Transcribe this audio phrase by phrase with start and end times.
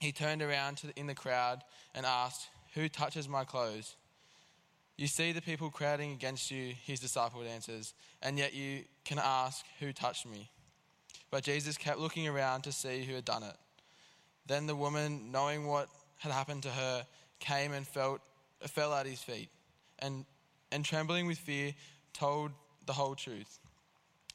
[0.00, 1.62] He turned around the, in the crowd
[1.94, 3.96] and asked, Who touches my clothes?
[4.96, 9.64] You see the people crowding against you, his disciple answers, and yet you can ask,
[9.80, 10.50] Who touched me?
[11.30, 13.56] But Jesus kept looking around to see who had done it.
[14.46, 17.06] Then the woman, knowing what had happened to her,
[17.38, 18.20] came and felt,
[18.66, 19.50] fell at his feet,
[19.98, 20.24] and,
[20.72, 21.74] and trembling with fear,
[22.12, 22.50] told
[22.86, 23.58] the whole truth.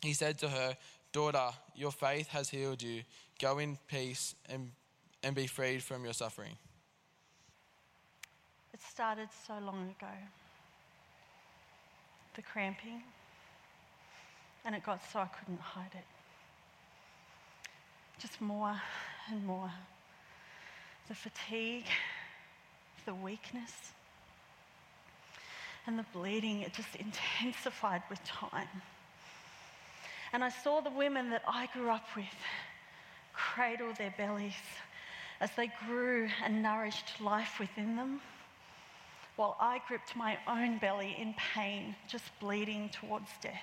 [0.02, 0.78] He said to her,
[1.12, 3.04] Daughter, your faith has healed you.
[3.40, 4.72] Go in peace and,
[5.24, 6.58] and be freed from your suffering.
[8.74, 10.12] It started so long ago.
[12.36, 13.04] The cramping,
[14.66, 16.06] and it got so I couldn't hide it.
[18.20, 18.76] Just more
[19.30, 19.72] and more.
[21.08, 21.86] The fatigue,
[23.06, 23.92] the weakness,
[25.86, 28.82] and the bleeding, it just intensified with time.
[30.32, 32.26] And I saw the women that I grew up with
[33.34, 34.54] cradle their bellies
[35.40, 38.22] as they grew and nourished life within them,
[39.36, 43.62] while I gripped my own belly in pain, just bleeding towards death.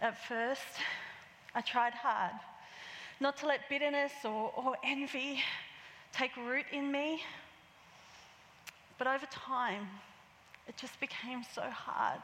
[0.00, 0.62] At first,
[1.54, 2.32] I tried hard
[3.20, 5.40] not to let bitterness or, or envy
[6.12, 7.22] take root in me.
[8.98, 9.88] But over time,
[10.68, 12.20] it just became so hard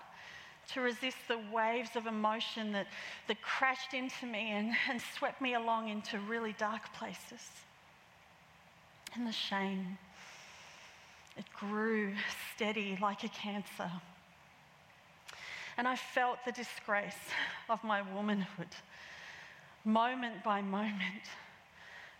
[0.72, 2.86] to resist the waves of emotion that,
[3.28, 7.48] that crashed into me and, and swept me along into really dark places.
[9.14, 9.98] And the shame,
[11.36, 12.12] it grew
[12.54, 13.90] steady like a cancer.
[15.76, 17.14] And I felt the disgrace
[17.68, 18.68] of my womanhood
[19.84, 21.24] moment by moment.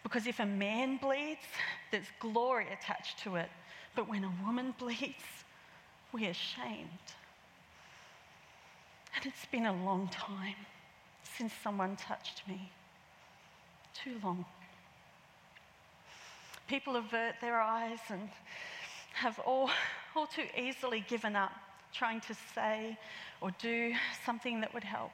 [0.03, 1.45] Because if a man bleeds,
[1.91, 3.50] there's glory attached to it.
[3.95, 5.45] But when a woman bleeds,
[6.12, 6.89] we're ashamed.
[9.15, 10.54] And it's been a long time
[11.22, 12.71] since someone touched me.
[13.94, 14.44] Too long.
[16.69, 18.28] People avert their eyes and
[19.15, 19.70] have all,
[20.15, 21.53] all too easily given up
[21.93, 22.97] trying to say
[23.41, 23.93] or do
[24.25, 25.10] something that would help.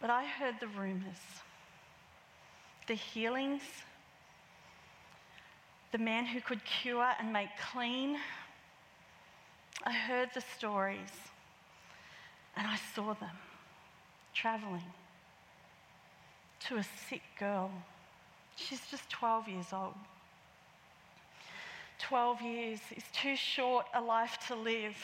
[0.00, 1.20] But I heard the rumors,
[2.86, 3.62] the healings,
[5.92, 8.18] the man who could cure and make clean.
[9.86, 11.12] I heard the stories
[12.56, 13.38] and I saw them
[14.34, 14.82] traveling
[16.66, 17.70] to a sick girl.
[18.56, 19.94] She's just 12 years old.
[22.00, 24.96] 12 years is too short a life to live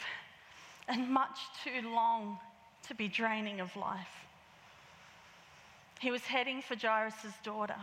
[0.88, 2.38] and much too long
[2.88, 4.26] to be draining of life.
[6.00, 7.76] He was heading for Jairus' daughter,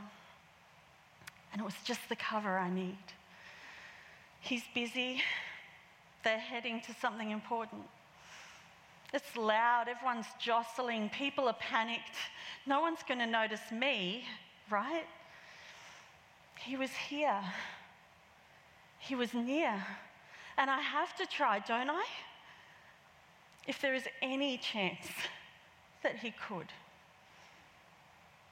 [1.53, 2.97] and it was just the cover I need.
[4.41, 5.21] He's busy,
[6.23, 7.83] they're heading to something important.
[9.13, 12.15] It's loud, everyone's jostling, people are panicked.
[12.65, 14.23] No one's going to notice me,
[14.69, 15.05] right?
[16.59, 17.41] He was here,
[18.99, 19.83] he was near.
[20.57, 22.03] And I have to try, don't I?
[23.65, 25.07] If there is any chance
[26.03, 26.67] that he could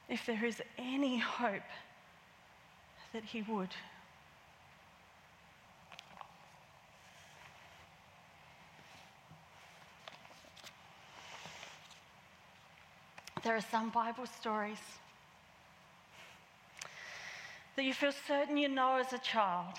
[0.10, 1.62] if there is any hope
[3.14, 3.70] that He would.
[13.44, 14.80] There are some Bible stories
[17.76, 19.76] that you feel certain you know as a child,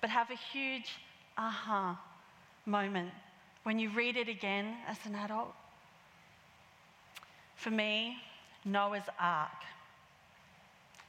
[0.00, 0.96] but have a huge
[1.36, 2.00] aha
[2.66, 3.10] moment
[3.62, 5.54] when you read it again as an adult.
[7.54, 8.16] For me,
[8.64, 9.50] Noah's Ark.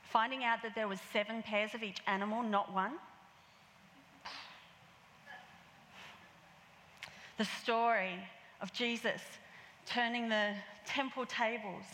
[0.03, 2.93] Finding out that there was seven pairs of each animal, not one.
[7.37, 8.15] The story
[8.61, 9.21] of Jesus
[9.89, 10.53] turning the
[10.85, 11.85] temple tables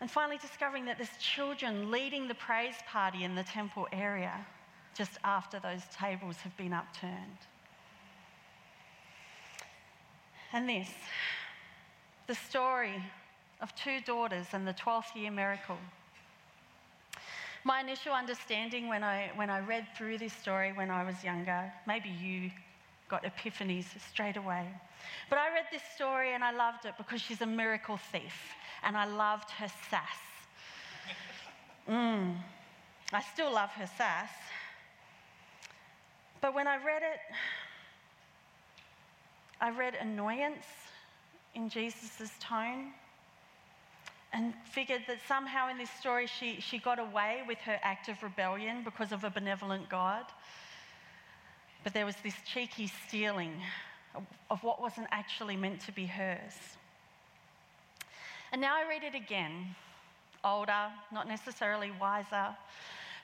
[0.00, 4.46] and finally discovering that there's children leading the praise party in the temple area.
[4.94, 7.40] just after those tables have been upturned.
[10.54, 10.88] And this
[12.26, 13.02] the story
[13.60, 15.78] of two daughters and the 12th year miracle.
[17.62, 21.72] My initial understanding when I, when I read through this story when I was younger,
[21.86, 22.50] maybe you
[23.08, 24.66] got epiphanies straight away.
[25.30, 28.96] But I read this story and I loved it because she's a miracle thief and
[28.96, 30.02] I loved her sass.
[31.88, 32.34] Mm.
[33.12, 34.30] I still love her sass.
[36.40, 37.20] But when I read it,
[39.60, 40.66] I read annoyance
[41.54, 42.92] in Jesus' tone
[44.32, 48.22] and figured that somehow in this story she, she got away with her act of
[48.22, 50.24] rebellion because of a benevolent God.
[51.86, 53.62] But there was this cheeky stealing
[54.50, 56.76] of what wasn't actually meant to be hers.
[58.50, 59.76] And now I read it again,
[60.42, 62.48] older, not necessarily wiser,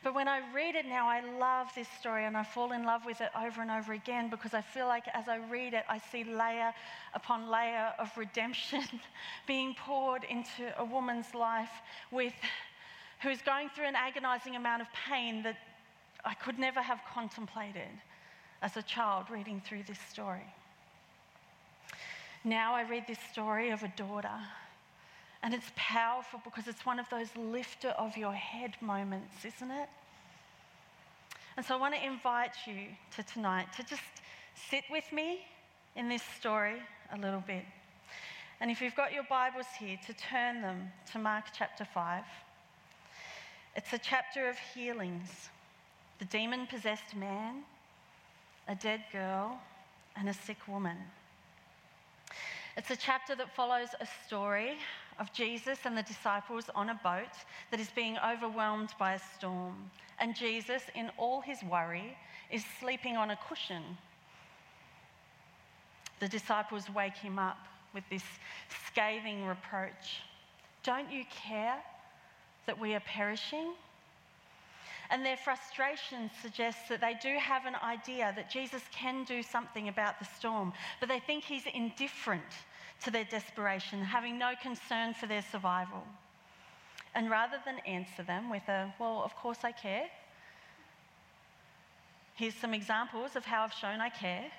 [0.04, 3.04] but when I read it now, I love this story and I fall in love
[3.04, 5.98] with it over and over again because I feel like as I read it, I
[5.98, 6.72] see layer
[7.14, 8.84] upon layer of redemption
[9.48, 11.82] being poured into a woman's life
[12.12, 12.34] with
[13.22, 15.56] who's going through an agonizing amount of pain that
[16.24, 17.90] I could never have contemplated
[18.62, 20.46] as a child reading through this story.
[22.44, 24.38] Now I read this story of a daughter
[25.42, 29.88] and it's powerful because it's one of those lifter of your head moments, isn't it?
[31.56, 32.86] And so I want to invite you
[33.16, 34.02] to tonight to just
[34.70, 35.40] sit with me
[35.96, 36.76] in this story
[37.12, 37.64] a little bit.
[38.60, 42.22] And if you've got your Bibles here, to turn them to Mark chapter 5.
[43.74, 45.50] It's a chapter of healings
[46.20, 47.64] the demon possessed man,
[48.72, 49.58] a dead girl,
[50.16, 50.96] and a sick woman.
[52.74, 54.78] It's a chapter that follows a story
[55.18, 57.34] of Jesus and the disciples on a boat
[57.70, 59.90] that is being overwhelmed by a storm.
[60.18, 62.16] And Jesus, in all his worry,
[62.50, 63.82] is sleeping on a cushion.
[66.20, 67.58] The disciples wake him up
[67.92, 68.24] with this
[68.86, 70.22] scathing reproach
[70.82, 71.76] Don't you care
[72.64, 73.74] that we are perishing?
[75.12, 79.88] And their frustration suggests that they do have an idea that Jesus can do something
[79.88, 82.42] about the storm, but they think he's indifferent
[83.04, 86.02] to their desperation, having no concern for their survival.
[87.14, 90.06] And rather than answer them with a, well, of course I care,
[92.34, 94.50] here's some examples of how I've shown I care,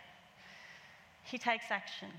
[1.23, 2.09] he takes action,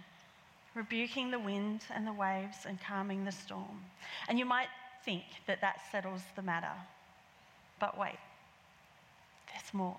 [0.75, 3.85] rebuking the wind and the waves and calming the storm.
[4.27, 4.71] And you might
[5.05, 6.75] think that that settles the matter.
[7.85, 8.17] But wait,
[9.53, 9.99] there's more.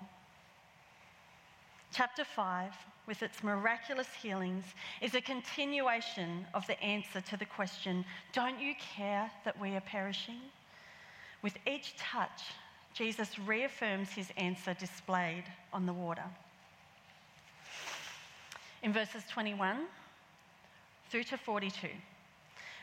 [1.92, 2.72] Chapter 5,
[3.06, 4.64] with its miraculous healings,
[5.00, 9.80] is a continuation of the answer to the question Don't you care that we are
[9.82, 10.40] perishing?
[11.42, 12.42] With each touch,
[12.92, 16.24] Jesus reaffirms his answer displayed on the water.
[18.82, 19.86] In verses 21
[21.08, 21.86] through to 42,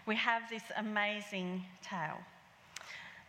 [0.05, 2.19] we have this amazing tale.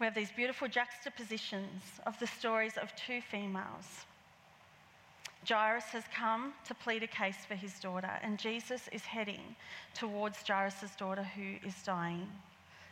[0.00, 4.06] We have these beautiful juxtapositions of the stories of two females
[5.46, 9.56] Jairus has come to plead a case for his daughter, and Jesus is heading
[9.92, 12.28] towards Jairus' daughter who is dying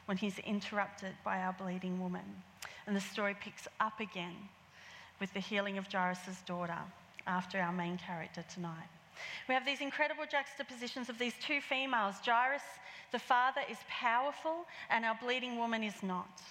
[0.04, 2.42] when he's interrupted by our bleeding woman.
[2.86, 4.36] And the story picks up again
[5.18, 6.78] with the healing of Jairus' daughter
[7.26, 8.88] after our main character tonight.
[9.48, 12.16] We have these incredible juxtapositions of these two females.
[12.24, 12.62] Jairus,
[13.12, 16.42] the father, is powerful, and our bleeding woman is not.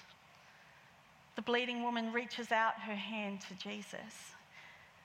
[1.35, 4.33] The bleeding woman reaches out her hand to Jesus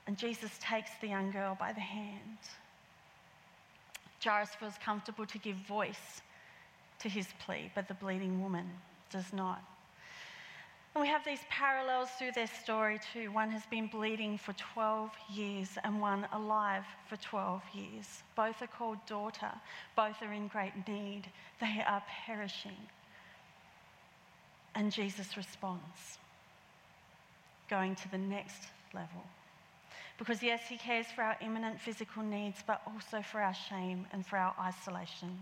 [0.07, 2.39] and Jesus takes the young girl by the hand.
[4.25, 6.23] Jairus feels comfortable to give voice
[7.01, 8.71] to his plea, but the bleeding woman
[9.11, 9.63] does not.
[10.95, 13.31] And we have these parallels through their story too.
[13.31, 18.23] One has been bleeding for 12 years and one alive for 12 years.
[18.35, 19.53] Both are called daughter,
[19.95, 21.25] both are in great need.
[21.61, 22.79] They are perishing.
[24.77, 26.19] And Jesus responds,
[27.71, 29.25] going to the next level.
[30.19, 34.25] Because, yes, He cares for our imminent physical needs, but also for our shame and
[34.25, 35.39] for our isolation.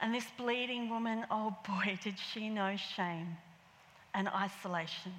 [0.00, 3.36] And this bleeding woman, oh boy, did she know shame
[4.14, 5.12] and isolation.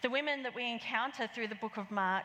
[0.00, 2.24] The women that we encounter through the book of Mark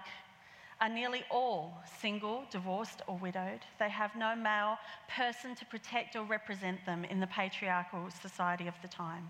[0.79, 3.59] are nearly all single, divorced, or widowed.
[3.77, 4.77] They have no male
[5.09, 9.29] person to protect or represent them in the patriarchal society of the time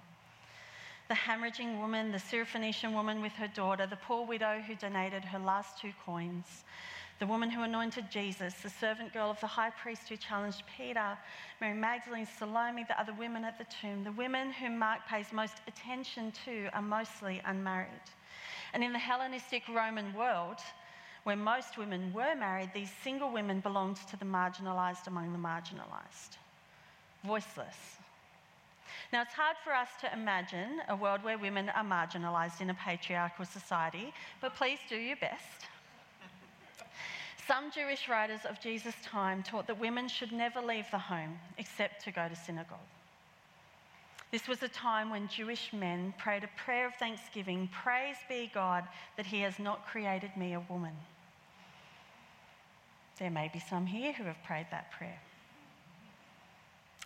[1.08, 5.40] the hemorrhaging woman, the Syrophoenician woman with her daughter, the poor widow who donated her
[5.40, 6.66] last two coins,
[7.20, 11.18] the woman who anointed Jesus, the servant girl of the high priest who challenged Peter,
[11.62, 15.56] Mary Magdalene, Salome, the other women at the tomb, the women whom Mark pays most
[15.68, 17.90] attention to are mostly unmarried.
[18.74, 20.58] And in the Hellenistic Roman world,
[21.24, 26.38] where most women were married, these single women belonged to the marginalised among the marginalised,
[27.24, 27.97] voiceless.
[29.14, 32.74] Now, it's hard for us to imagine a world where women are marginalised in a
[32.74, 35.68] patriarchal society, but please do your best.
[37.48, 42.04] Some Jewish writers of Jesus' time taught that women should never leave the home except
[42.04, 42.78] to go to synagogue.
[44.32, 48.84] This was a time when Jewish men prayed a prayer of thanksgiving Praise be God
[49.16, 50.94] that He has not created me a woman.
[53.20, 55.20] There may be some here who have prayed that prayer.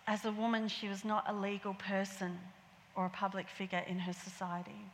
[0.06, 2.38] As a woman, she was not a legal person
[2.96, 4.84] or a public figure in her society.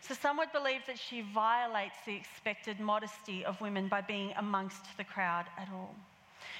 [0.00, 4.96] So some would believe that she violates the expected modesty of women by being amongst
[4.96, 5.94] the crowd at all.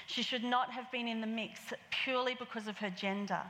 [0.07, 3.41] She should not have been in the mix purely because of her gender,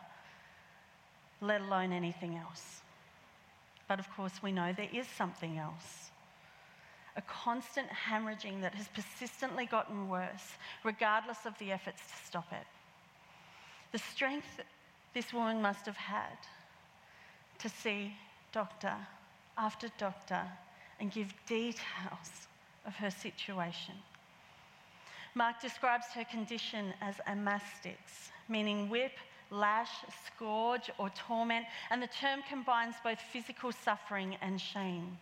[1.42, 2.82] let alone anything else.
[3.88, 6.12] But of course, we know there is something else.
[7.16, 10.54] A constant hemorrhaging that has persistently gotten worse,
[10.84, 12.68] regardless of the efforts to stop it.
[13.92, 14.62] The strength
[15.14, 16.38] this woman must have had
[17.60, 18.14] to see
[18.52, 18.96] doctor
[19.58, 20.44] after doctor
[21.00, 22.48] and give details
[22.86, 23.96] of her situation.
[25.36, 29.14] Mark describes her condition as a mastix, meaning whip,
[29.52, 29.92] lash,
[30.26, 35.18] scourge, or torment, and the term combines both physical suffering and shame.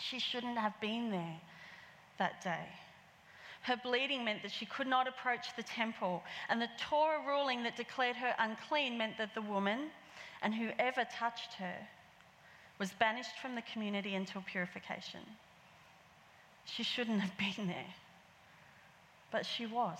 [0.00, 1.40] She shouldn't have been there
[2.18, 2.66] that day.
[3.64, 7.76] Her bleeding meant that she could not approach the temple, and the Torah ruling that
[7.76, 9.90] declared her unclean meant that the woman
[10.42, 11.74] and whoever touched her
[12.78, 15.20] was banished from the community until purification.
[16.66, 17.94] She shouldn't have been there,
[19.30, 19.98] but she was.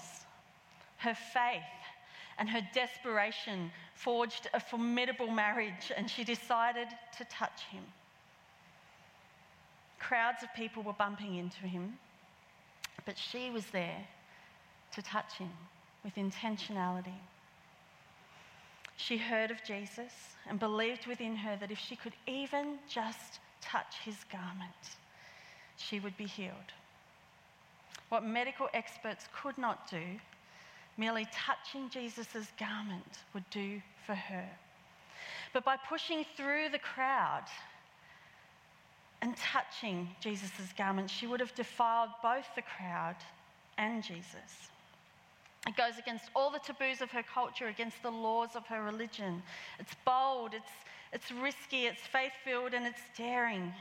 [0.99, 1.63] Her faith
[2.37, 7.85] and her desperation forged a formidable marriage, and she decided to touch him.
[9.99, 11.99] Crowds of people were bumping into him,
[13.05, 14.07] but she was there
[14.93, 15.51] to touch him
[16.05, 17.19] with intentionality.
[18.97, 20.13] She heard of Jesus
[20.49, 24.97] and believed within her that if she could even just touch his garment,
[25.77, 26.73] she would be healed.
[28.09, 30.03] What medical experts could not do,
[30.97, 34.49] merely touching Jesus' garment would do for her.
[35.53, 37.45] But by pushing through the crowd
[39.23, 43.17] and touching Jesus' garment, she would have defiled both the crowd
[43.79, 44.71] and Jesus.
[45.67, 49.43] It goes against all the taboos of her culture, against the laws of her religion.
[49.79, 50.71] It's bold, it's,
[51.13, 53.73] it's risky, it's faith filled, and it's daring.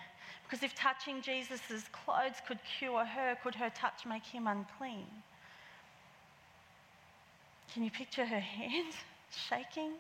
[0.44, 5.08] Because if touching Jesus' clothes could cure her, could her touch make him unclean?
[7.74, 8.94] Can you picture her hand
[9.50, 9.94] shaking?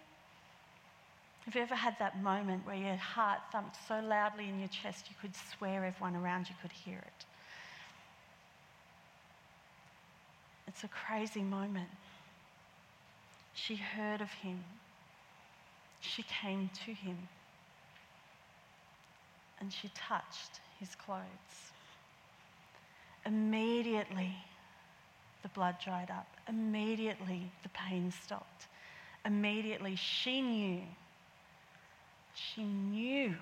[1.45, 5.07] Have you ever had that moment where your heart thumped so loudly in your chest
[5.09, 7.25] you could swear everyone around you could hear it?
[10.67, 11.89] It's a crazy moment.
[13.53, 14.63] She heard of him.
[15.99, 17.17] She came to him.
[19.59, 21.21] And she touched his clothes.
[23.25, 24.35] Immediately,
[25.43, 26.27] the blood dried up.
[26.47, 28.67] Immediately, the pain stopped.
[29.25, 30.81] Immediately, she knew,
[32.33, 33.35] she knew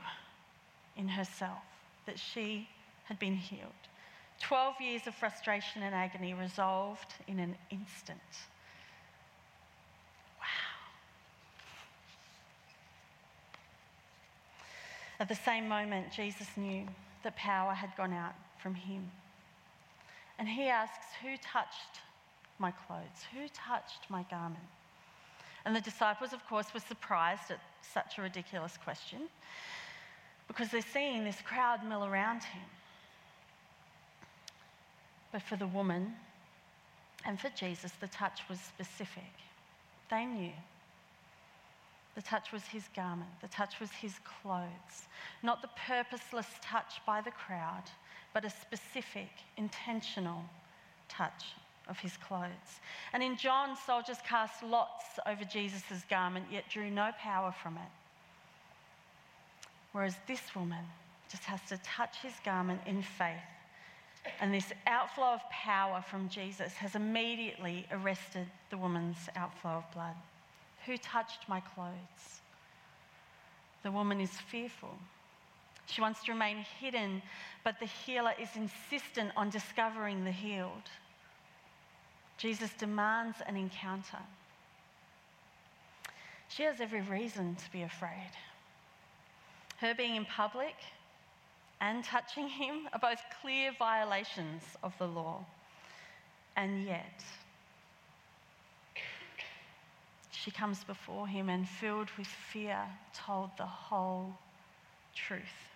[0.97, 1.63] in herself
[2.05, 2.67] that she
[3.05, 3.71] had been healed.
[4.39, 8.19] 12 years of frustration and agony resolved in an instant.
[10.39, 10.45] Wow.
[15.19, 16.87] At the same moment, Jesus knew
[17.23, 19.11] that power had gone out from him.
[20.39, 22.01] And he asks, Who touched
[22.57, 23.25] my clothes?
[23.33, 24.63] Who touched my garment?
[25.65, 29.21] And the disciples, of course, were surprised at such a ridiculous question
[30.47, 32.63] because they're seeing this crowd mill around him.
[35.31, 36.13] But for the woman
[37.25, 39.31] and for Jesus, the touch was specific.
[40.09, 40.51] They knew.
[42.15, 45.07] The touch was his garment, the touch was his clothes.
[45.41, 47.83] Not the purposeless touch by the crowd,
[48.33, 50.43] but a specific, intentional
[51.07, 51.45] touch
[51.87, 52.79] of his clothes.
[53.13, 57.91] And in John, soldiers cast lots over Jesus' garment, yet drew no power from it.
[59.91, 60.85] Whereas this woman
[61.29, 63.37] just has to touch his garment in faith
[64.39, 70.15] and this outflow of power from Jesus has immediately arrested the woman's outflow of blood.
[70.85, 72.41] Who touched my clothes?
[73.83, 74.95] The woman is fearful.
[75.87, 77.21] She wants to remain hidden,
[77.63, 80.89] but the healer is insistent on discovering the healed.
[82.41, 84.17] Jesus demands an encounter.
[86.47, 88.31] She has every reason to be afraid.
[89.77, 90.73] Her being in public
[91.81, 95.45] and touching him are both clear violations of the law.
[96.55, 97.23] And yet,
[100.31, 102.79] she comes before him and, filled with fear,
[103.13, 104.33] told the whole
[105.13, 105.70] truth.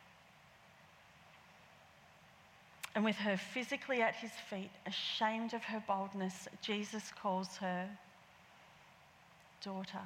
[2.96, 7.90] And with her physically at his feet, ashamed of her boldness, Jesus calls her
[9.62, 10.02] daughter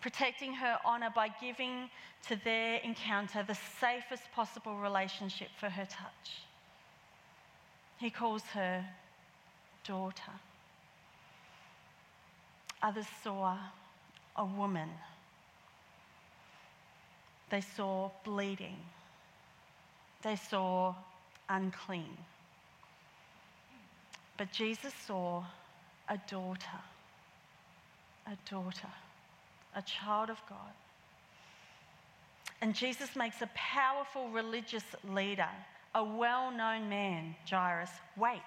[0.00, 1.90] protecting her honour by giving
[2.28, 6.42] to their encounter the safest possible relationship for her touch.
[7.98, 8.84] He calls her
[9.84, 10.32] daughter.
[12.82, 13.58] Others saw
[14.36, 14.90] a woman.
[17.50, 18.76] They saw bleeding.
[20.22, 20.94] They saw
[21.48, 22.16] unclean.
[24.36, 25.44] But Jesus saw
[26.08, 26.80] a daughter.
[28.26, 28.88] A daughter
[29.74, 30.72] a child of God.
[32.60, 35.48] And Jesus makes a powerful religious leader,
[35.94, 38.40] a well known man, Jairus, wait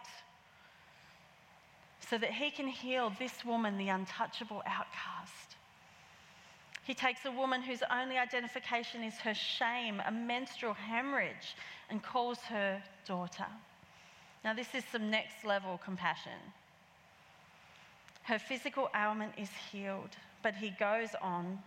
[2.09, 5.55] so that he can heal this woman, the untouchable outcast.
[6.83, 11.55] He takes a woman whose only identification is her shame, a menstrual hemorrhage,
[11.89, 13.45] and calls her daughter.
[14.43, 16.39] Now, this is some next level compassion.
[18.23, 20.15] Her physical ailment is healed.
[20.41, 21.59] But he goes on.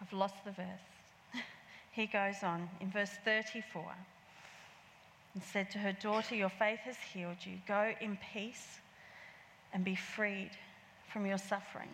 [0.00, 1.34] I've lost the verse.
[1.92, 3.84] he goes on in verse 34
[5.34, 7.58] and said to her, Daughter, your faith has healed you.
[7.66, 8.80] Go in peace
[9.72, 10.50] and be freed
[11.12, 11.88] from your suffering.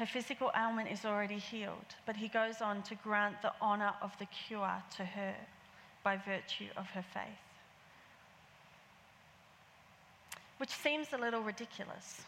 [0.00, 4.18] Her physical ailment is already healed, but he goes on to grant the honour of
[4.18, 5.34] the cure to her
[6.02, 7.44] by virtue of her faith.
[10.56, 12.22] Which seems a little ridiculous.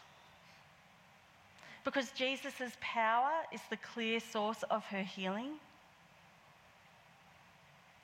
[1.83, 5.53] Because Jesus' power is the clear source of her healing.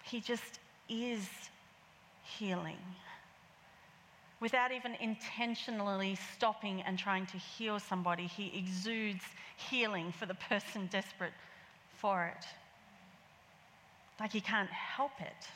[0.01, 1.29] He just is
[2.23, 2.79] healing.
[4.41, 9.23] Without even intentionally stopping and trying to heal somebody, he exudes
[9.57, 11.33] healing for the person desperate
[11.97, 12.45] for it.
[14.19, 15.47] Like he can't help it.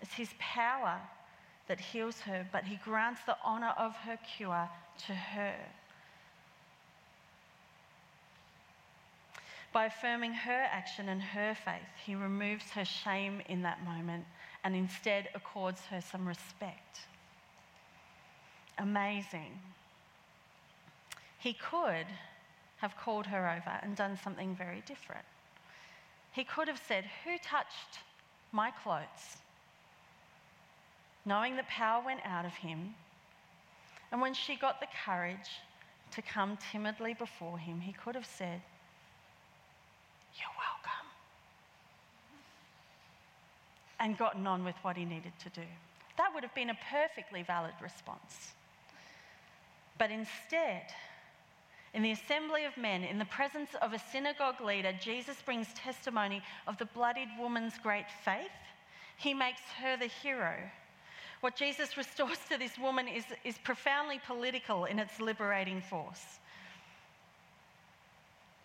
[0.00, 1.00] It's his power
[1.68, 4.68] that heals her, but he grants the honor of her cure
[5.06, 5.54] to her.
[9.72, 14.24] By affirming her action and her faith, he removes her shame in that moment
[14.62, 17.00] and instead accords her some respect.
[18.78, 19.58] Amazing.
[21.38, 22.06] He could
[22.78, 25.24] have called her over and done something very different.
[26.32, 28.00] He could have said, Who touched
[28.52, 29.38] my clothes?
[31.24, 32.94] Knowing that power went out of him.
[34.12, 35.50] And when she got the courage
[36.12, 38.60] to come timidly before him, he could have said,
[40.38, 41.06] you're welcome.
[44.00, 45.66] And gotten on with what he needed to do.
[46.16, 48.52] That would have been a perfectly valid response.
[49.98, 50.82] But instead,
[51.92, 56.42] in the assembly of men, in the presence of a synagogue leader, Jesus brings testimony
[56.66, 58.50] of the bloodied woman's great faith.
[59.16, 60.56] He makes her the hero.
[61.40, 66.40] What Jesus restores to this woman is, is profoundly political in its liberating force.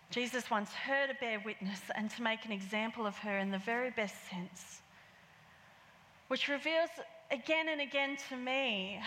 [0.09, 3.59] Jesus wants her to bear witness and to make an example of her in the
[3.59, 4.81] very best sense,
[6.29, 6.89] which reveals
[7.29, 8.99] again and again to me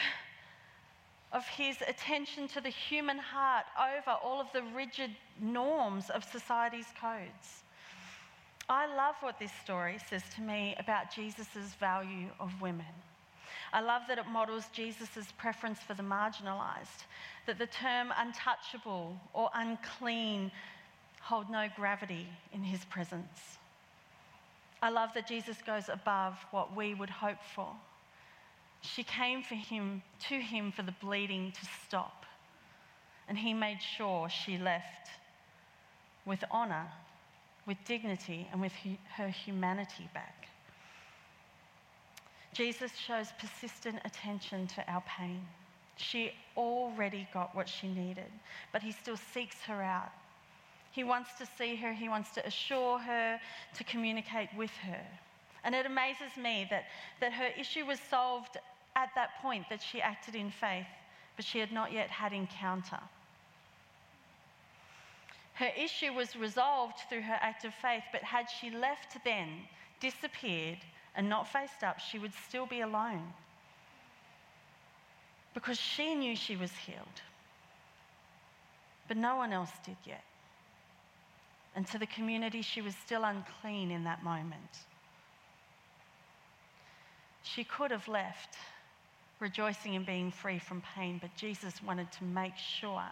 [1.33, 6.93] of his attention to the human heart over all of the rigid norms of society's
[7.01, 7.63] codes.
[8.69, 12.87] I love what this story says to me about Jesus' value of women.
[13.73, 17.07] I love that it models Jesus' preference for the marginalized,
[17.47, 20.53] that the term untouchable or unclean
[21.23, 23.59] hold no gravity in his presence.
[24.83, 27.69] I love that Jesus goes above what we would hope for.
[28.83, 32.27] She came for him, to him for the bleeding to stop.
[33.29, 35.09] And he made sure she left
[36.27, 36.89] with honor,
[37.67, 38.73] with dignity, and with
[39.17, 40.49] her humanity back.
[42.53, 45.41] Jesus shows persistent attention to our pain.
[45.97, 48.31] She already got what she needed,
[48.73, 50.13] but he still seeks her out
[50.93, 53.41] he wants to see her, he wants to assure her,
[53.75, 55.01] to communicate with her.
[55.65, 56.85] And it amazes me that,
[57.21, 58.59] that her issue was solved
[58.97, 60.87] at that point, that she acted in faith,
[61.37, 63.01] but she had not yet had encounter.
[65.55, 69.49] Her issue was resolved through her act of faith, but had she left then,
[70.01, 70.79] disappeared,
[71.15, 73.33] and not faced up, she would still be alone.
[75.55, 77.21] Because she knew she was healed.
[79.09, 80.25] But no one else did yet.
[81.75, 84.79] And to the community, she was still unclean in that moment.
[87.43, 88.57] She could have left,
[89.43, 93.05] rejoicing in being free from pain, but Jesus wanted to make sure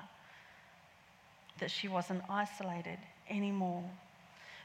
[1.58, 3.84] that she wasn't isolated anymore.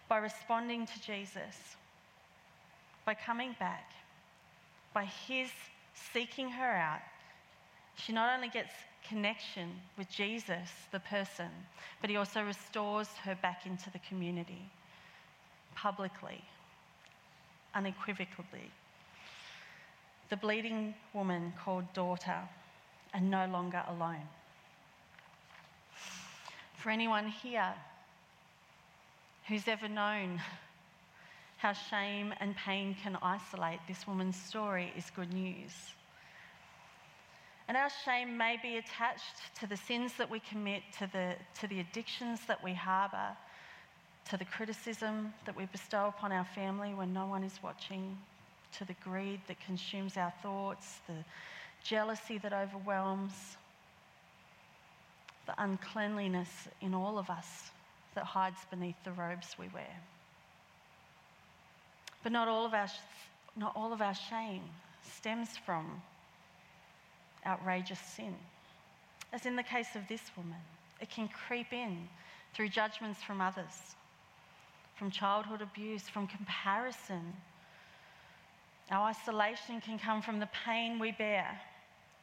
[0.08, 1.75] By responding to Jesus,
[3.04, 3.91] by coming back,
[4.93, 5.49] by his
[6.13, 7.01] seeking her out,
[7.95, 8.71] she not only gets
[9.08, 11.49] connection with Jesus, the person,
[11.99, 14.69] but he also restores her back into the community
[15.75, 16.43] publicly,
[17.73, 18.71] unequivocally.
[20.30, 22.40] The bleeding woman called daughter
[23.14, 24.28] and no longer alone.
[26.76, 27.74] For anyone here
[29.48, 30.42] who's ever known
[31.58, 35.74] how shame and pain can isolate, this woman's story is good news.
[37.68, 41.68] And our shame may be attached to the sins that we commit, to the, to
[41.68, 43.36] the addictions that we harbour,
[44.30, 48.18] to the criticism that we bestow upon our family when no one is watching,
[48.78, 51.24] to the greed that consumes our thoughts, the
[51.84, 53.58] jealousy that overwhelms,
[55.46, 57.72] the uncleanliness in all of us
[58.16, 60.02] that hides beneath the robes we wear.
[62.24, 62.88] But not all of our,
[63.56, 64.64] not all of our shame
[65.04, 66.02] stems from
[67.46, 68.34] outrageous sin.
[69.32, 70.58] As in the case of this woman,
[71.00, 72.08] it can creep in
[72.54, 73.96] through judgments from others,
[74.96, 77.34] from childhood abuse, from comparison.
[78.91, 81.60] Our isolation can come from the pain we bear,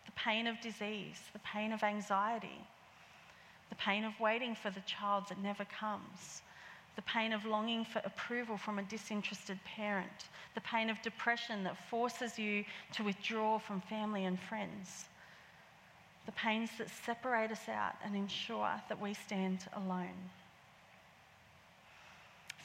[0.07, 2.67] the pain of disease, the pain of anxiety,
[3.69, 6.43] the pain of waiting for the child that never comes,
[6.95, 11.89] the pain of longing for approval from a disinterested parent, the pain of depression that
[11.89, 15.07] forces you to withdraw from family and friends,
[16.27, 20.31] the pains that separate us out and ensure that we stand alone.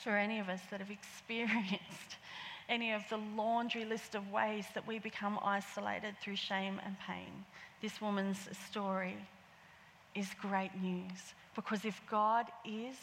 [0.03, 2.17] For any of us that have experienced
[2.69, 7.45] any of the laundry list of ways that we become isolated through shame and pain,
[7.81, 9.15] this woman's story
[10.15, 11.33] is great news.
[11.55, 12.97] Because if God is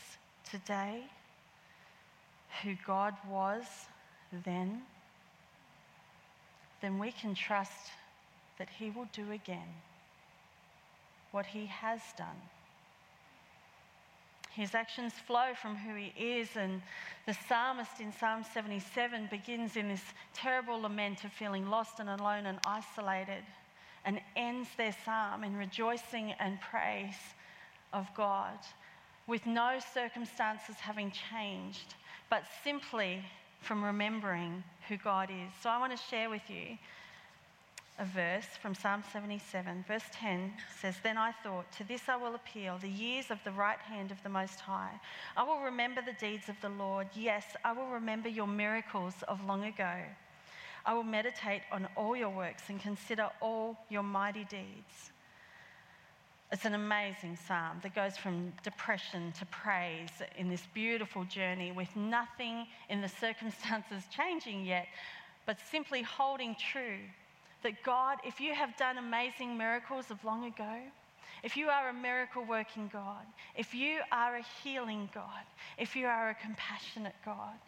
[0.50, 1.04] today
[2.62, 3.64] who God was
[4.44, 4.82] then,
[6.80, 7.90] then we can trust
[8.58, 9.68] that He will do again
[11.34, 12.40] what he has done.
[14.54, 16.80] His actions flow from who he is, and
[17.26, 22.46] the psalmist in Psalm 77 begins in this terrible lament of feeling lost and alone
[22.46, 23.42] and isolated,
[24.04, 27.16] and ends their psalm in rejoicing and praise
[27.92, 28.58] of God,
[29.26, 31.94] with no circumstances having changed,
[32.30, 33.24] but simply
[33.60, 35.52] from remembering who God is.
[35.62, 36.78] So I want to share with you
[37.98, 39.84] a verse from Psalm 77.
[39.86, 43.52] Verse 10 says, Then I thought, To this I will appeal, the years of the
[43.52, 45.00] right hand of the Most High.
[45.36, 47.06] I will remember the deeds of the Lord.
[47.14, 49.94] Yes, I will remember your miracles of long ago.
[50.84, 55.12] I will meditate on all your works and consider all your mighty deeds.
[56.50, 61.94] It's an amazing psalm that goes from depression to praise in this beautiful journey with
[61.96, 64.86] nothing in the circumstances changing yet,
[65.46, 66.98] but simply holding true
[67.64, 70.78] that God, if you have done amazing miracles of long ago,
[71.42, 75.44] if you are a miracle working God, if you are a healing God,
[75.76, 77.58] if you are a compassionate God,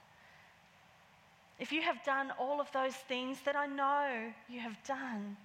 [1.58, 5.36] if you have done all of those things that I know you have done,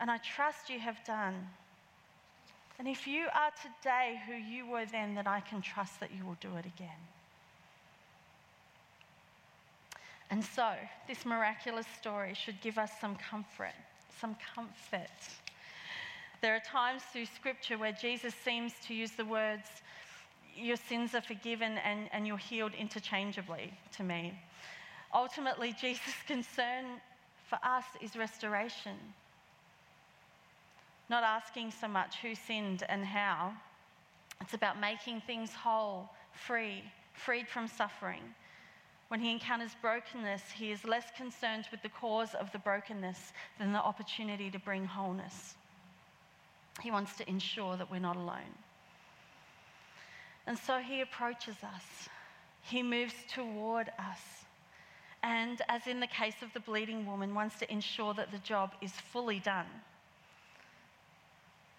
[0.00, 1.48] and I trust you have done,
[2.78, 6.24] and if you are today who you were then, then I can trust that you
[6.26, 7.00] will do it again.
[10.30, 10.72] And so,
[11.06, 13.74] this miraculous story should give us some comfort,
[14.20, 15.10] some comfort.
[16.42, 19.68] There are times through Scripture where Jesus seems to use the words,
[20.56, 24.38] Your sins are forgiven and, and you're healed interchangeably to me.
[25.14, 26.84] Ultimately, Jesus' concern
[27.48, 28.96] for us is restoration.
[31.08, 33.52] Not asking so much who sinned and how.
[34.40, 36.82] It's about making things whole, free,
[37.14, 38.22] freed from suffering
[39.08, 43.72] when he encounters brokenness, he is less concerned with the cause of the brokenness than
[43.72, 45.54] the opportunity to bring wholeness.
[46.82, 48.54] He wants to ensure that we're not alone.
[50.46, 52.08] And so he approaches us,
[52.62, 54.20] he moves toward us.
[55.22, 58.72] And as in the case of the bleeding woman, wants to ensure that the job
[58.80, 59.66] is fully done.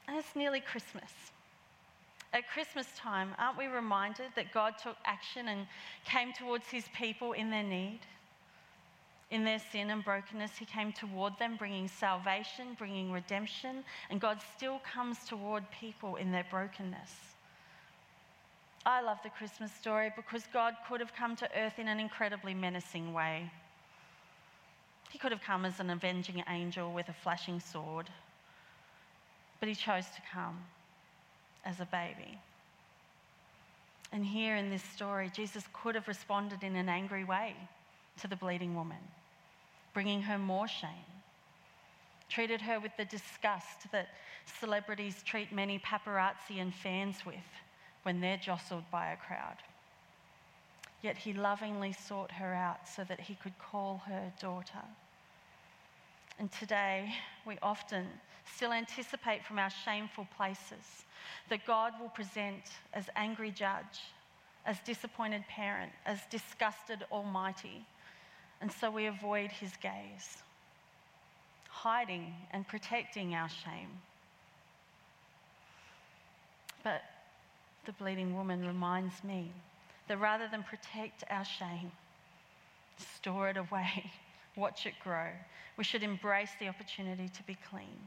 [0.07, 1.11] And it's nearly Christmas.
[2.37, 5.65] At Christmas time, aren't we reminded that God took action and
[6.05, 8.01] came towards his people in their need?
[9.31, 14.37] In their sin and brokenness, he came toward them, bringing salvation, bringing redemption, and God
[14.55, 17.11] still comes toward people in their brokenness.
[18.85, 22.53] I love the Christmas story because God could have come to earth in an incredibly
[22.53, 23.51] menacing way.
[25.09, 28.11] He could have come as an avenging angel with a flashing sword,
[29.59, 30.63] but he chose to come
[31.67, 32.39] as a baby.
[34.13, 37.55] And here in this story, Jesus could have responded in an angry way
[38.21, 38.97] to the bleeding woman,
[39.93, 41.11] bringing her more shame,
[42.29, 44.07] treated her with the disgust that
[44.59, 47.35] celebrities treat many paparazzi and fans with
[48.03, 49.57] when they're jostled by a crowd.
[51.01, 54.85] Yet he lovingly sought her out so that he could call her daughter.
[56.39, 57.13] And today,
[57.45, 58.05] we often
[58.55, 61.05] still anticipate from our shameful places
[61.49, 62.61] that God will present
[62.93, 64.01] as angry judge,
[64.65, 67.85] as disappointed parent, as disgusted almighty.
[68.61, 70.37] And so we avoid his gaze,
[71.69, 73.89] hiding and protecting our shame.
[76.83, 77.01] But
[77.85, 79.51] the bleeding woman reminds me
[80.07, 81.91] that rather than protect our shame,
[82.97, 84.11] store it away,
[84.57, 85.27] watch it grow,
[85.77, 87.99] we should embrace the opportunity to be clean.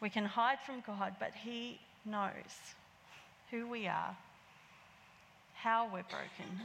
[0.00, 2.30] We can hide from God, but He knows
[3.50, 4.16] who we are,
[5.54, 6.60] how we're broken,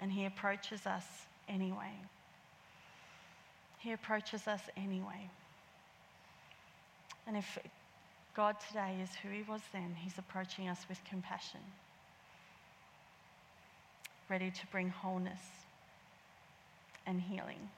[0.00, 1.04] and He approaches us
[1.48, 1.92] anyway.
[3.78, 5.28] He approaches us anyway.
[7.26, 7.58] And if
[8.34, 11.60] God today is who He was then, He's approaching us with compassion,
[14.28, 15.63] ready to bring wholeness
[17.06, 17.68] and healing.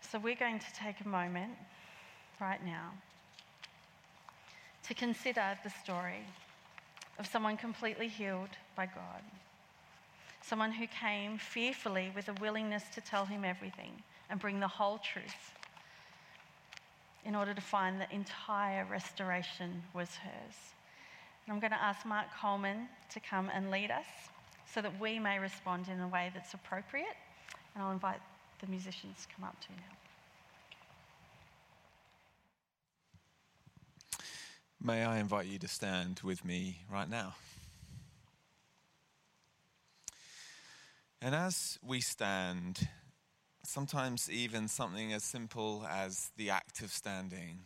[0.00, 1.52] So, we're going to take a moment
[2.40, 2.92] right now
[4.86, 6.24] to consider the story
[7.18, 9.22] of someone completely healed by God.
[10.42, 14.98] Someone who came fearfully with a willingness to tell him everything and bring the whole
[14.98, 15.52] truth
[17.24, 20.56] in order to find that entire restoration was hers.
[21.46, 24.04] And I'm going to ask Mark Coleman to come and lead us
[24.72, 27.16] so that we may respond in a way that's appropriate.
[27.74, 28.20] And I'll invite
[28.60, 29.96] the musicians to come up to you now.
[34.80, 37.34] May I invite you to stand with me right now?
[41.22, 42.88] And as we stand,
[43.64, 47.60] sometimes even something as simple as the act of standing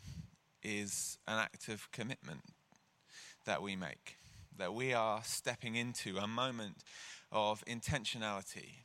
[0.63, 2.45] is an act of commitment
[3.47, 4.18] that we make,
[4.59, 6.83] that we are stepping into a moment
[7.33, 8.83] of intentionality.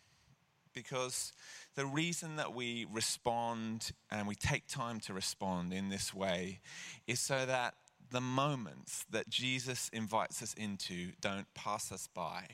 [0.74, 1.34] Because
[1.76, 6.62] the reason that we respond and we take time to respond in this way
[7.06, 7.76] is so that
[8.10, 12.46] the moments that Jesus invites us into don't pass us by.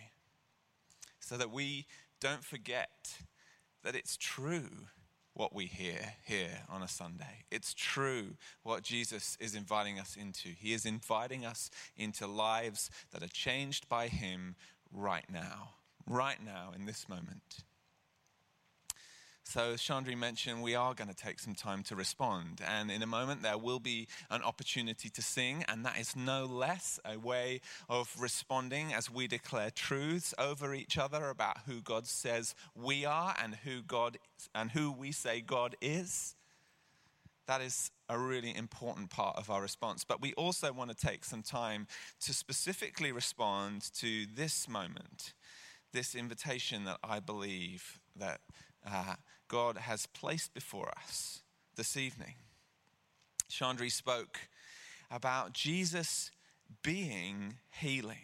[1.19, 1.86] So that we
[2.19, 3.19] don't forget
[3.84, 4.88] that it's true
[5.39, 7.45] what we hear here on a Sunday.
[7.49, 10.49] It's true what Jesus is inviting us into.
[10.49, 14.58] He is inviting us into lives that are changed by Him
[14.91, 15.69] right now,
[16.06, 17.63] right now in this moment.
[19.51, 22.62] So, as Shandri mentioned, we are going to take some time to respond.
[22.67, 25.65] And in a moment, there will be an opportunity to sing.
[25.67, 30.99] And that is no less a way of responding as we declare truths over each
[30.99, 34.19] other about who God says we are and who, God,
[34.53, 36.35] and who we say God is.
[37.47, 40.03] That is a really important part of our response.
[40.03, 41.88] But we also want to take some time
[42.21, 45.33] to specifically respond to this moment,
[45.91, 48.41] this invitation that I believe that
[48.86, 49.15] uh,
[49.47, 51.41] God has placed before us
[51.75, 52.36] this evening.
[53.49, 54.39] Shandri spoke
[55.10, 56.32] about Jesus
[56.84, 58.17] being healing.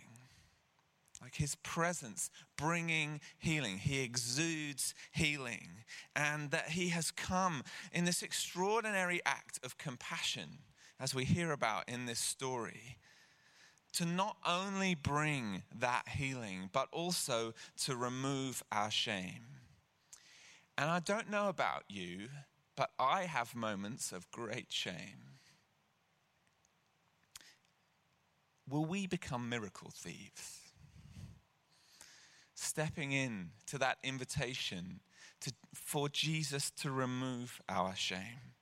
[1.22, 3.80] Like his presence bringing healing.
[3.80, 5.70] He exudes healing.
[6.16, 10.60] And that he has come in this extraordinary act of compassion,
[11.00, 12.98] as we hear about in this story,
[13.96, 19.46] to not only bring that healing, but also to remove our shame.
[20.78, 22.28] And I don't know about you,
[22.76, 25.40] but I have moments of great shame.
[28.68, 30.60] Will we become miracle thieves?
[32.54, 35.00] Stepping in to that invitation
[35.42, 38.55] to, for Jesus to remove our shame.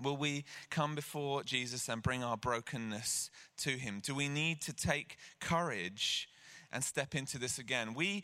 [0.00, 4.00] Will we come before Jesus and bring our brokenness to Him?
[4.02, 6.28] Do we need to take courage
[6.72, 7.94] and step into this again?
[7.94, 8.22] We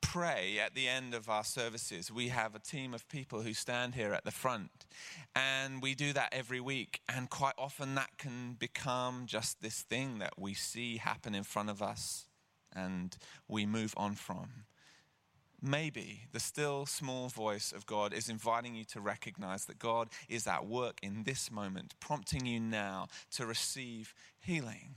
[0.00, 2.10] pray at the end of our services.
[2.10, 4.86] We have a team of people who stand here at the front,
[5.34, 7.00] and we do that every week.
[7.08, 11.70] And quite often, that can become just this thing that we see happen in front
[11.70, 12.26] of us
[12.74, 13.16] and
[13.48, 14.64] we move on from.
[15.60, 20.46] Maybe the still small voice of God is inviting you to recognize that God is
[20.46, 24.96] at work in this moment, prompting you now to receive healing,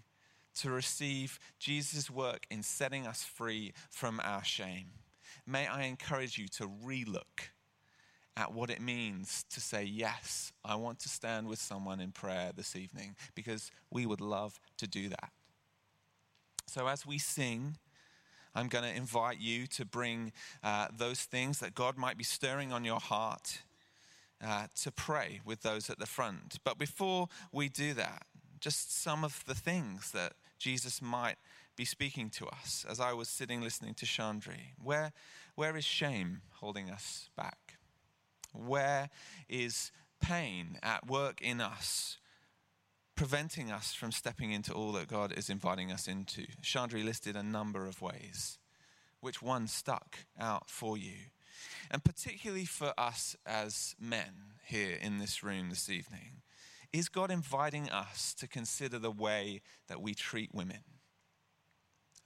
[0.56, 4.88] to receive Jesus' work in setting us free from our shame.
[5.48, 7.50] May I encourage you to relook
[8.38, 12.52] at what it means to say, Yes, I want to stand with someone in prayer
[12.56, 15.32] this evening, because we would love to do that.
[16.68, 17.78] So as we sing,
[18.54, 20.32] I'm going to invite you to bring
[20.64, 23.62] uh, those things that God might be stirring on your heart
[24.46, 26.58] uh, to pray with those at the front.
[26.64, 28.26] But before we do that,
[28.60, 31.38] just some of the things that Jesus might
[31.76, 34.74] be speaking to us as I was sitting listening to Shandri.
[34.82, 35.14] Where,
[35.56, 37.78] where is shame holding us back?
[38.54, 39.10] Where
[39.50, 42.18] is pain at work in us
[43.22, 46.48] preventing us from stepping into all that God is inviting us into.
[46.64, 48.58] Shandri listed a number of ways.
[49.20, 51.30] Which one stuck out for you?
[51.92, 56.42] And particularly for us as men here in this room this evening,
[56.92, 60.82] is God inviting us to consider the way that we treat women?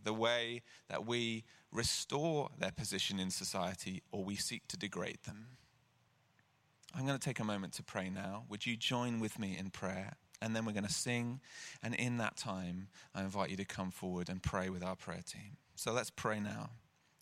[0.01, 5.57] The way that we restore their position in society or we seek to degrade them?
[6.97, 8.45] I'm going to take a moment to pray now.
[8.47, 10.13] Would you join with me in prayer?
[10.45, 11.41] And then we're going to sing.
[11.81, 15.23] And in that time, I invite you to come forward and pray with our prayer
[15.25, 15.57] team.
[15.75, 16.69] So let's pray now.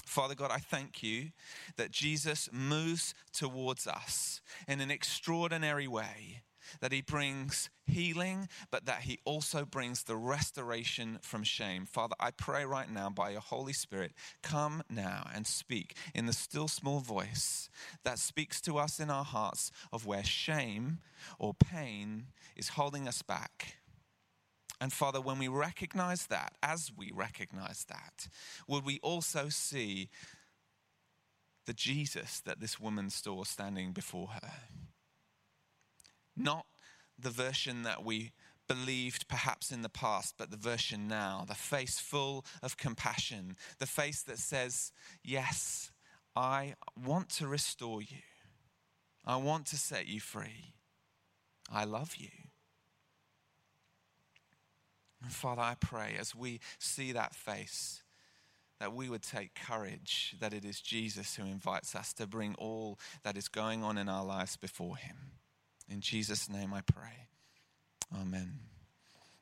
[0.06, 1.32] Father God, I thank you
[1.78, 6.42] that Jesus moves towards us in an extraordinary way
[6.82, 11.86] that he brings healing, but that he also brings the restoration from shame.
[11.86, 16.34] Father, I pray right now by your Holy Spirit, come now and speak in the
[16.34, 17.70] still small voice
[18.04, 21.00] that speaks to us in our hearts of where shame
[21.40, 23.78] or pain is holding us back.
[24.82, 28.28] And Father, when we recognize that, as we recognize that,
[28.68, 30.10] would we also see
[31.66, 34.52] the Jesus that this woman saw standing before her?
[36.36, 36.66] Not
[37.18, 38.32] the version that we
[38.68, 43.86] believed perhaps in the past, but the version now, the face full of compassion, the
[43.86, 44.92] face that says,
[45.24, 45.92] Yes,
[46.36, 48.24] I want to restore you.
[49.26, 50.74] I want to set you free.
[51.72, 52.30] I love you.
[55.22, 58.04] And Father, I pray as we see that face,
[58.80, 63.00] that we would take courage that it is Jesus who invites us to bring all
[63.24, 65.16] that is going on in our lives before Him.
[65.90, 67.28] In Jesus' name I pray.
[68.20, 68.60] Amen.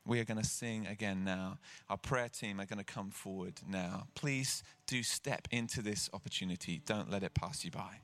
[0.04, 1.58] We are going to sing again now.
[1.88, 4.08] Our prayer team are going to come forward now.
[4.14, 6.82] Please do step into this opportunity.
[6.84, 8.00] Don't let it pass you by.